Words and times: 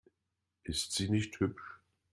Ist 0.63 0.93
sie 0.93 1.11
nicht 1.11 1.39
hübsch? 1.41 1.79